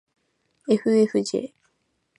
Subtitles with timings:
[0.65, 1.53] ｆｆｊ